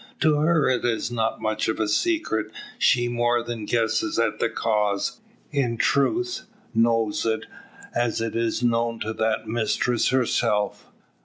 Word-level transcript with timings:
To 0.21 0.37
her 0.37 0.67
it 0.67 0.83
is 0.83 1.11
not 1.11 1.39
much 1.43 1.67
of 1.67 1.79
a 1.79 1.87
secret. 1.87 2.49
She 2.79 3.07
more 3.07 3.43
than 3.43 3.65
guesses 3.65 4.17
at 4.17 4.39
the 4.39 4.49
cause; 4.49 5.19
in 5.51 5.77
truth, 5.77 6.47
knows 6.73 7.23
it, 7.23 7.45
as 7.93 8.19
it 8.19 8.35
is 8.35 8.63
known 8.63 8.99
to 9.01 9.13
that 9.13 9.47
mistress 9.47 10.09
herself. 10.09 10.87